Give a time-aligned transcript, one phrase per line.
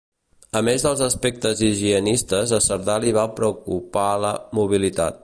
[0.59, 5.19] A més dels aspectes higienistes a Cerdà li va preocupar la mobilitat.